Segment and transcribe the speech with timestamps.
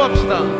[0.00, 0.59] 기도합시다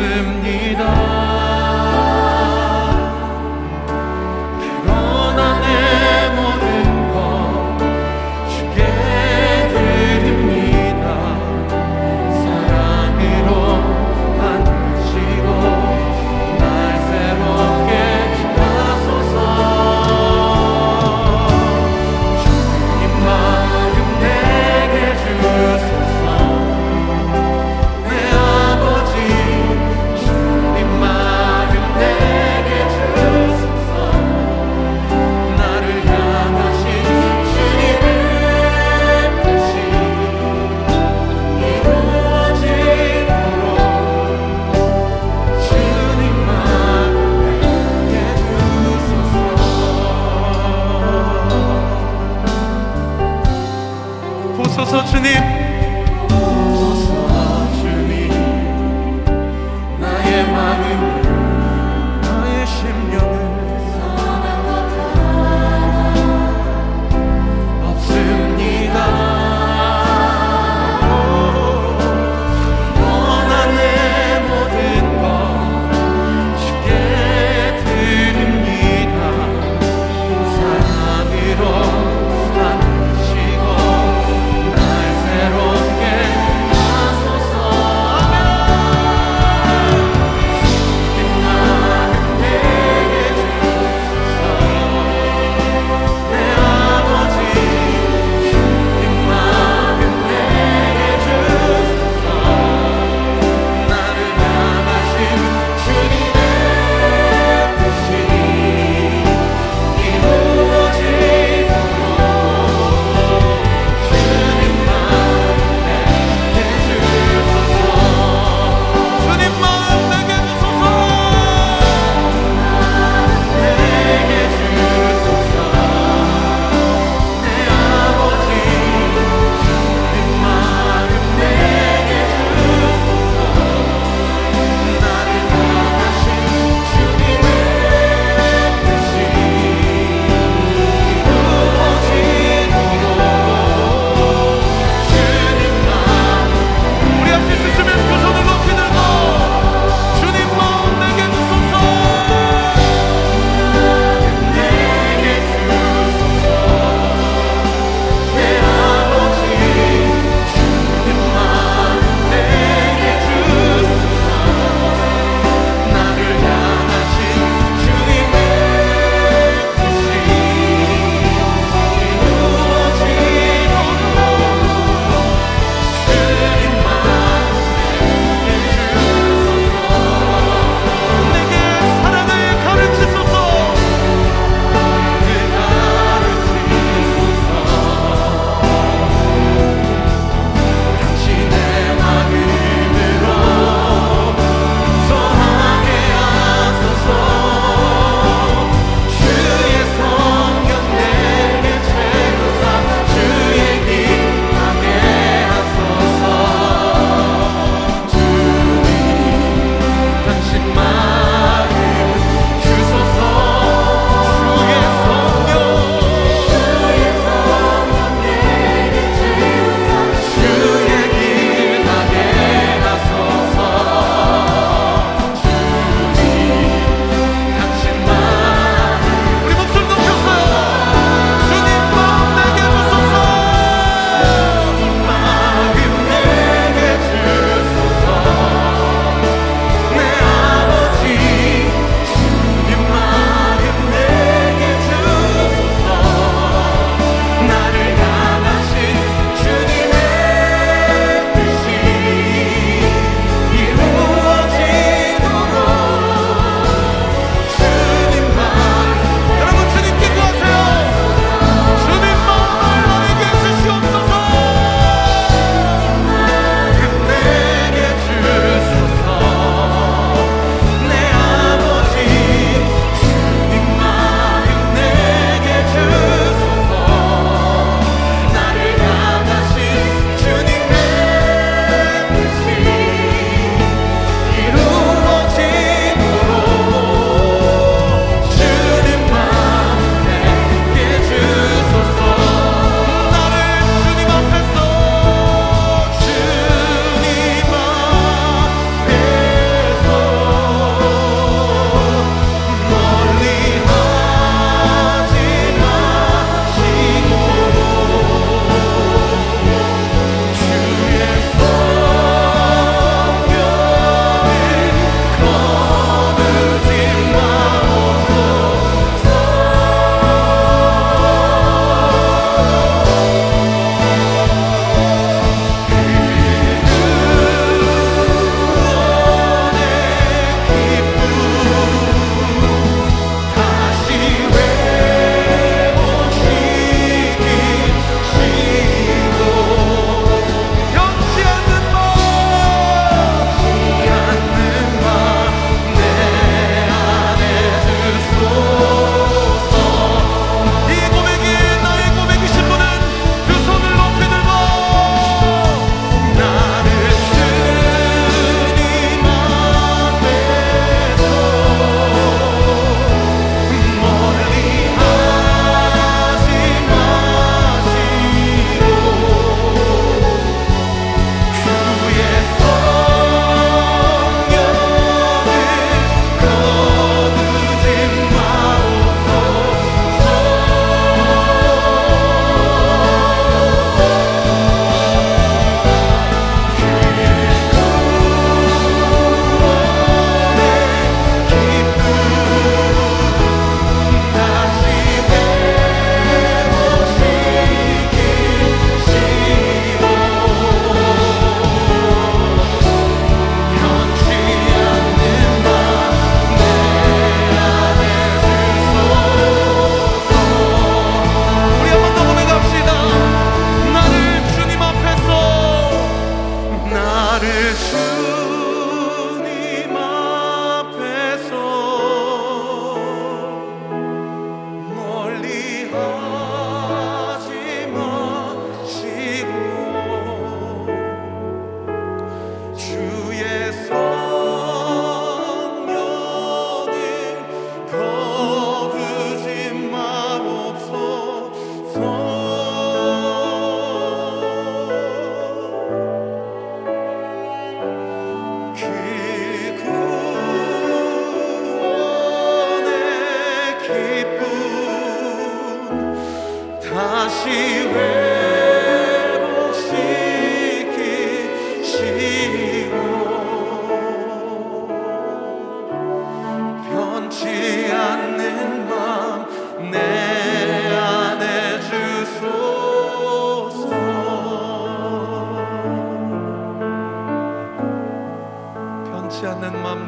[0.00, 0.99] 없습니다.
[54.90, 55.69] 주옵소서 주님.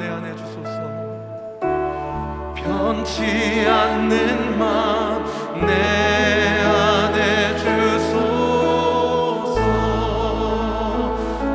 [0.03, 0.81] 내 안에 주소서.
[2.57, 3.23] 변치
[3.69, 5.25] 않는 마음
[5.65, 8.17] 내 안에 주소서.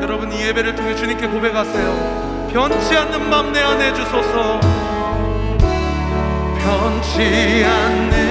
[0.01, 2.47] 여러분 이 예배를 통해 주님께 고백하세요.
[2.53, 4.61] 변치 않는 마음 내 안에 주소서.
[6.57, 8.26] 변치 않는